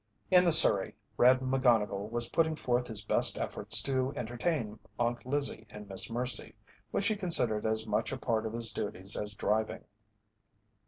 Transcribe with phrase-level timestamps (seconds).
[0.31, 5.67] In the surrey "Red" McGonnigle was putting forth his best efforts to entertain Aunt Lizzie
[5.69, 6.55] and Miss Mercy,
[6.89, 9.83] which he considered as much a part of his duties as driving.